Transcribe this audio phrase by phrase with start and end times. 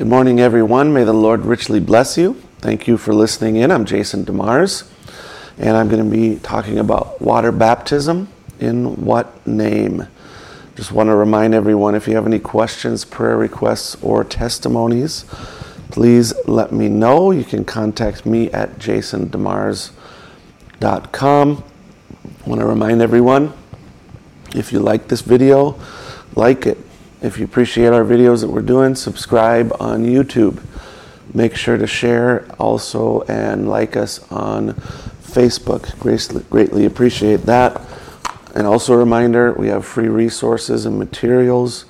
[0.00, 0.94] Good morning, everyone.
[0.94, 2.32] May the Lord richly bless you.
[2.60, 3.70] Thank you for listening in.
[3.70, 4.90] I'm Jason DeMars,
[5.58, 8.28] and I'm going to be talking about water baptism
[8.58, 10.06] in what name.
[10.74, 15.26] Just want to remind everyone if you have any questions, prayer requests, or testimonies,
[15.90, 17.30] please let me know.
[17.30, 21.64] You can contact me at jasondemars.com.
[22.24, 23.52] I want to remind everyone
[24.54, 25.78] if you like this video,
[26.34, 26.78] like it
[27.22, 30.62] if you appreciate our videos that we're doing, subscribe on YouTube.
[31.34, 34.70] Make sure to share also and like us on
[35.22, 35.98] Facebook.
[36.00, 37.80] Greatly, greatly appreciate that.
[38.54, 41.84] And also a reminder we have free resources and materials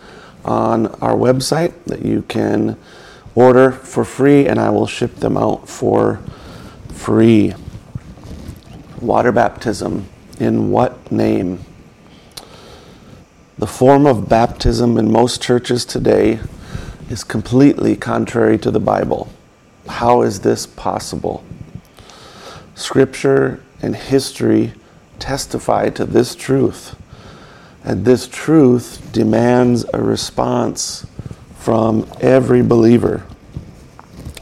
[0.44, 2.76] on our website that you can
[3.34, 6.20] order for free, and I will ship them out for
[6.88, 7.54] free.
[9.00, 10.06] Water baptism.
[10.38, 11.64] In what name?
[13.60, 16.40] The form of baptism in most churches today
[17.10, 19.28] is completely contrary to the Bible.
[19.86, 21.44] How is this possible?
[22.74, 24.72] Scripture and history
[25.18, 26.96] testify to this truth,
[27.84, 31.06] and this truth demands a response
[31.58, 33.26] from every believer.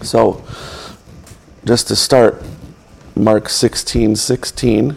[0.00, 0.45] So,
[1.65, 2.41] just to start,
[3.17, 4.97] Mark 16 16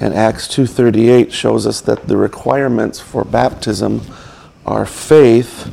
[0.00, 4.00] and Acts 2:38 shows us that the requirements for baptism
[4.64, 5.70] are faith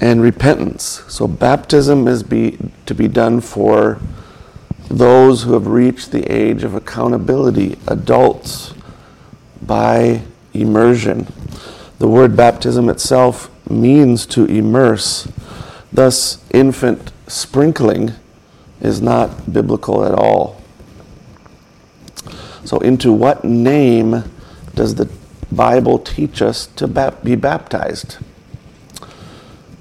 [0.00, 1.02] and repentance.
[1.08, 3.98] So baptism is be, to be done for
[4.88, 8.74] those who have reached the age of accountability, adults,
[9.62, 10.20] by
[10.52, 11.26] immersion.
[11.98, 15.26] The word baptism itself means to immerse.
[15.90, 18.12] Thus, infant sprinkling
[18.80, 20.60] is not biblical at all.
[22.64, 24.24] So, into what name
[24.74, 25.10] does the
[25.52, 26.88] Bible teach us to
[27.22, 28.18] be baptized?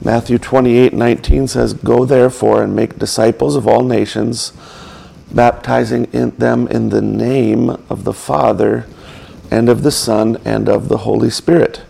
[0.03, 4.51] Matthew 28 19 says, Go therefore and make disciples of all nations,
[5.31, 8.85] baptizing in them in the name of the Father
[9.49, 11.83] and of the Son and of the Holy Spirit.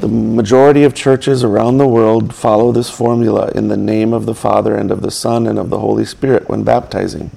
[0.00, 4.34] The majority of churches around the world follow this formula in the name of the
[4.34, 7.30] Father and of the Son and of the Holy Spirit when baptizing.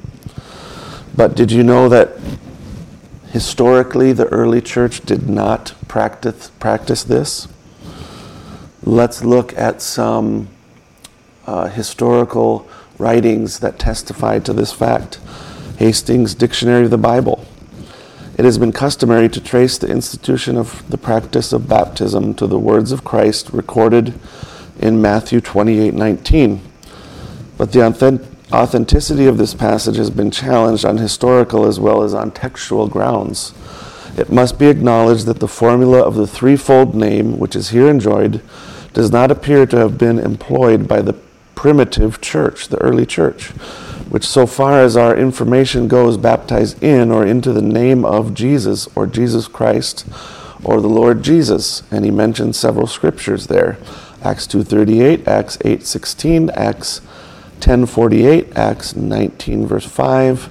[1.15, 2.17] But did you know that
[3.31, 7.47] historically the early church did not practice, practice this?
[8.83, 10.47] Let's look at some
[11.45, 12.67] uh, historical
[12.97, 15.19] writings that testify to this fact.
[15.77, 17.45] Hastings Dictionary of the Bible.
[18.37, 22.59] It has been customary to trace the institution of the practice of baptism to the
[22.59, 24.13] words of Christ recorded
[24.79, 26.61] in Matthew 28:19.
[27.57, 32.13] But the authentic authenticity of this passage has been challenged on historical as well as
[32.13, 33.53] on textual grounds.
[34.17, 38.41] It must be acknowledged that the formula of the threefold name, which is here enjoyed,
[38.93, 41.15] does not appear to have been employed by the
[41.55, 43.49] primitive church, the early church,
[44.09, 48.89] which, so far as our information goes, baptized in or into the name of Jesus
[48.95, 50.05] or Jesus Christ
[50.63, 51.83] or the Lord Jesus.
[51.89, 53.77] And he mentions several scriptures there.
[54.21, 57.01] Acts 2:38, Acts 8:16, Acts
[57.61, 60.45] 1048, Acts 19, verse 5,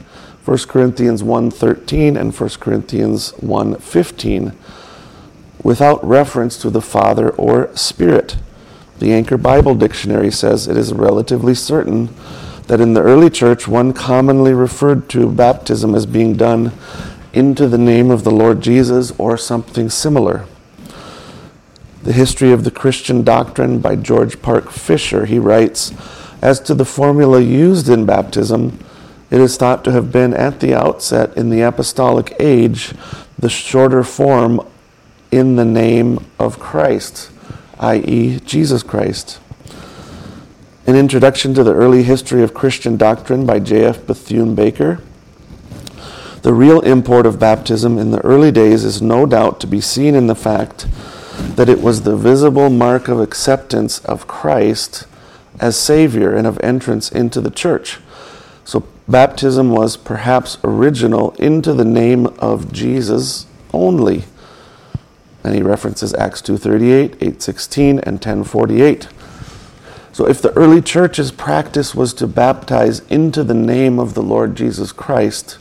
[0.44, 4.54] 1 Corinthians 1.13, and 1 Corinthians 1.15,
[5.64, 8.36] without reference to the Father or Spirit.
[9.00, 12.14] The Anchor Bible Dictionary says it is relatively certain
[12.68, 16.70] that in the early church, one commonly referred to baptism as being done
[17.32, 20.46] into the name of the Lord Jesus or something similar.
[22.04, 25.92] The History of the Christian Doctrine by George Park Fisher, he writes,
[26.42, 28.78] as to the formula used in baptism,
[29.30, 32.94] it is thought to have been at the outset in the apostolic age
[33.38, 34.60] the shorter form
[35.30, 37.30] in the name of Christ,
[37.78, 39.40] i.e., Jesus Christ.
[40.86, 44.06] An introduction to the early history of Christian doctrine by J.F.
[44.06, 45.00] Bethune Baker.
[46.42, 50.14] The real import of baptism in the early days is no doubt to be seen
[50.14, 50.88] in the fact
[51.56, 55.06] that it was the visible mark of acceptance of Christ
[55.60, 57.98] as Savior and of entrance into the church.
[58.64, 64.24] So baptism was perhaps original into the name of Jesus only.
[65.44, 69.08] And he references Acts 2:38, 8:16 and 10:48.
[70.12, 74.56] So if the early church's practice was to baptize into the name of the Lord
[74.56, 75.56] Jesus Christ,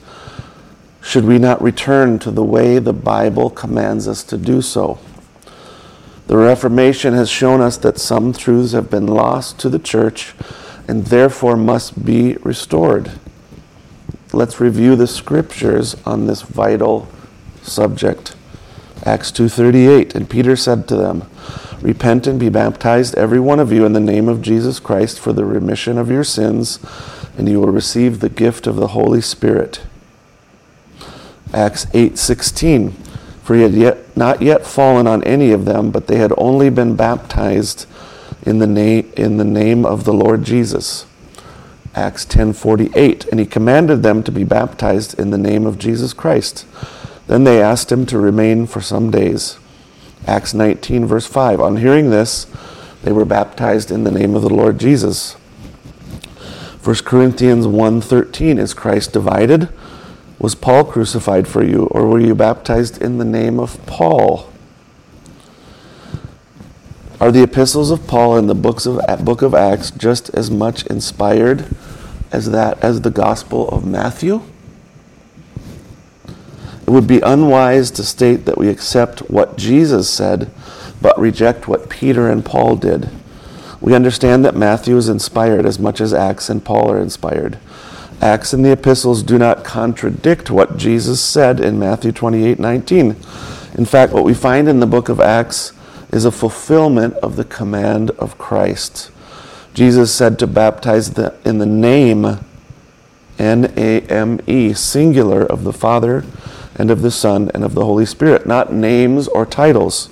[1.02, 4.98] should we not return to the way the Bible commands us to do so?
[6.30, 10.36] The Reformation has shown us that some truths have been lost to the church
[10.88, 13.14] and therefore must be restored.
[14.32, 17.08] Let's review the scriptures on this vital
[17.64, 18.36] subject.
[19.04, 21.24] Acts 2:38 and Peter said to them,
[21.82, 25.34] Repent and be baptized every one of you in the name of Jesus Christ for
[25.34, 26.78] the remission of your sins
[27.40, 29.80] and you will receive the gift of the Holy Spirit.
[31.56, 32.94] Acts 8:16
[33.50, 36.70] For he had yet, not yet fallen on any of them but they had only
[36.70, 37.88] been baptized
[38.44, 41.08] in the name in the name of the Lord Jesus.
[41.96, 46.64] Acts 10:48 and he commanded them to be baptized in the name of Jesus Christ.
[47.26, 49.58] Then they asked him to remain for some days.
[50.28, 51.60] Acts 19, verse 5.
[51.60, 52.46] On hearing this,
[53.02, 55.34] they were baptized in the name of the Lord Jesus.
[56.84, 59.70] 1 Corinthians 1:13 Is Christ divided?
[60.40, 64.50] Was Paul crucified for you, or were you baptized in the name of Paul?
[67.20, 70.86] Are the epistles of Paul and the books of book of Acts just as much
[70.86, 71.66] inspired
[72.32, 74.42] as that as the Gospel of Matthew?
[76.88, 80.50] It would be unwise to state that we accept what Jesus said,
[81.02, 83.10] but reject what Peter and Paul did.
[83.82, 87.60] We understand that Matthew is inspired as much as Acts and Paul are inspired.
[88.22, 93.16] Acts and the epistles do not contradict what Jesus said in Matthew 28 19.
[93.76, 95.72] In fact, what we find in the book of Acts
[96.12, 99.12] is a fulfillment of the command of Christ.
[99.74, 102.40] Jesus said to baptize the, in the name,
[103.38, 106.26] N A M E, singular, of the Father
[106.76, 110.08] and of the Son and of the Holy Spirit, not names or titles.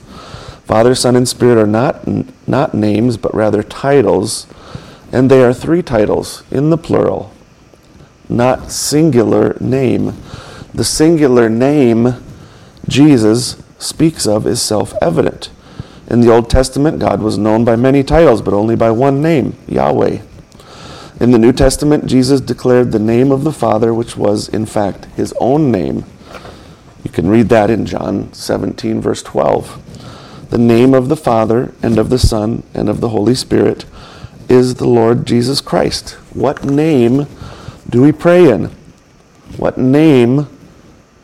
[0.66, 2.06] Father, Son, and Spirit are not,
[2.46, 4.48] not names, but rather titles,
[5.14, 7.34] and they are three titles in the plural,
[8.30, 10.14] not singular name.
[10.74, 12.16] The singular name
[12.88, 15.50] Jesus speaks of is self evident.
[16.10, 19.58] In the Old Testament, God was known by many titles, but only by one name,
[19.68, 20.22] Yahweh.
[21.20, 25.06] In the New Testament, Jesus declared the name of the Father, which was, in fact,
[25.16, 26.06] his own name.
[27.04, 30.50] You can read that in John 17, verse 12.
[30.50, 33.86] The name of the Father and of the Son and of the Holy Spirit
[34.48, 36.12] is the Lord Jesus Christ.
[36.34, 37.28] What name
[37.90, 38.66] do we pray in?
[39.56, 40.48] What name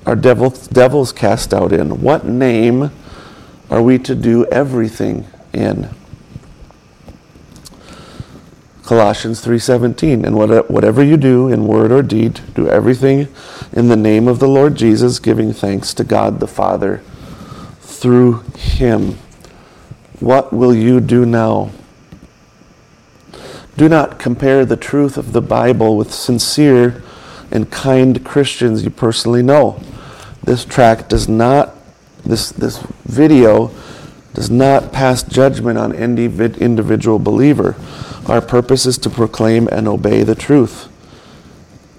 [0.05, 2.01] are devils, devils cast out in?
[2.01, 2.91] What name
[3.69, 5.89] are we to do everything in?
[8.83, 13.29] Colossians 3:17 and whatever you do in word or deed do everything
[13.71, 17.01] in the name of the Lord Jesus giving thanks to God the Father
[17.81, 19.17] through him
[20.19, 21.71] what will you do now
[23.75, 27.01] do not compare the truth of the Bible with sincere
[27.51, 29.79] and kind Christians you personally know
[30.43, 31.75] this track does not
[32.25, 33.71] this this video
[34.33, 37.75] does not pass judgment on any individual believer
[38.27, 40.87] our purpose is to proclaim and obey the truth.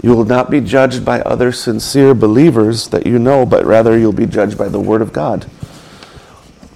[0.03, 4.13] You will not be judged by other sincere believers that you know, but rather you'll
[4.13, 5.51] be judged by the Word of God.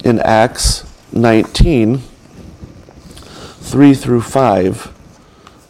[0.05, 2.03] In Acts 19,
[3.71, 4.95] 3 through 5,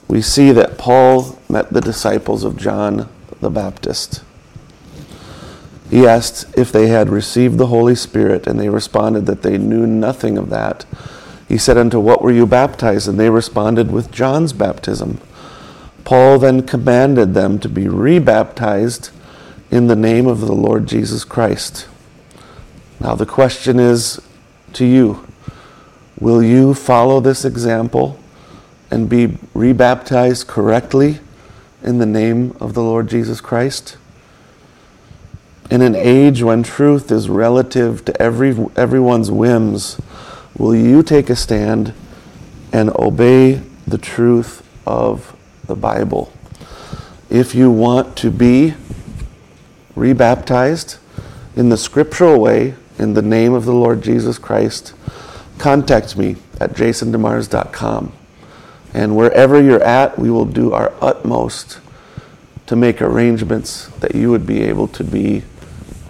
[0.08, 3.08] we see that Paul met the disciples of John
[3.40, 4.22] the Baptist.
[5.90, 9.86] He asked if they had received the Holy Spirit, and they responded that they knew
[9.86, 10.84] nothing of that
[11.48, 13.08] he said, Unto what were you baptized?
[13.08, 15.20] And they responded, With John's baptism.
[16.04, 19.10] Paul then commanded them to be rebaptized
[19.70, 21.88] in the name of the Lord Jesus Christ.
[23.00, 24.20] Now, the question is
[24.74, 25.26] to you
[26.20, 28.18] Will you follow this example
[28.90, 31.20] and be rebaptized correctly
[31.82, 33.96] in the name of the Lord Jesus Christ?
[35.70, 40.00] In an age when truth is relative to every, everyone's whims,
[40.58, 41.94] Will you take a stand
[42.72, 46.32] and obey the truth of the Bible?
[47.30, 48.74] If you want to be
[49.94, 50.98] rebaptized
[51.54, 54.94] in the scriptural way, in the name of the Lord Jesus Christ,
[55.58, 58.12] contact me at jasondemars.com.
[58.94, 61.80] And wherever you're at, we will do our utmost
[62.66, 65.42] to make arrangements that you would be able to be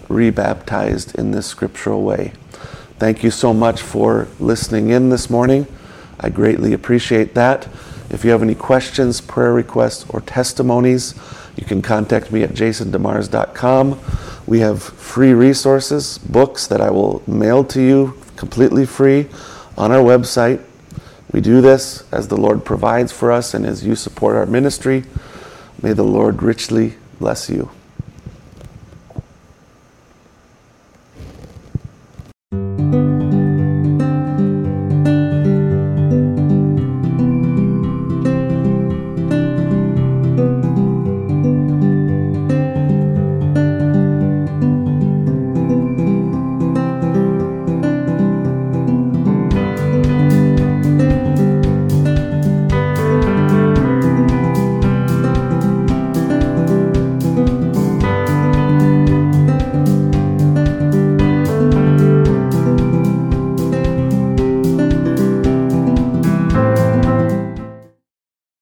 [0.07, 2.33] rebaptized in this scriptural way.
[2.97, 5.67] Thank you so much for listening in this morning.
[6.19, 7.67] I greatly appreciate that.
[8.09, 11.15] If you have any questions, prayer requests, or testimonies,
[11.55, 13.99] you can contact me at jasondemars.com.
[14.47, 19.27] We have free resources, books that I will mail to you completely free
[19.77, 20.63] on our website.
[21.31, 25.03] We do this as the Lord provides for us and as you support our ministry.
[25.81, 27.69] May the Lord richly bless you.